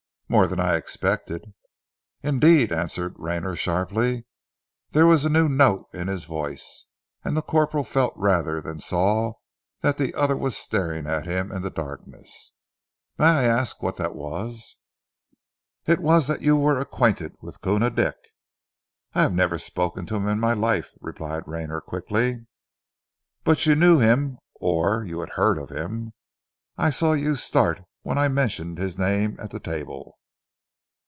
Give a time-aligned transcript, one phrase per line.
[0.31, 1.53] "More than I expected."
[2.23, 4.25] "Indeed!" answered Rayner sharply.
[4.91, 6.85] There was a new note in his voice,
[7.21, 9.33] and the corporal felt rather than saw
[9.81, 12.53] that the other was staring at him in the darkness.
[13.17, 14.77] "May I ask what that was?"
[15.85, 18.15] "It was that you were acquainted with Koona Dick."
[19.13, 22.47] "I have never spoken to him in my life," replied Rayner quickly.
[23.43, 26.13] "But you knew him or you had heard of him.
[26.77, 30.19] I saw you start when I mentioned his name at table."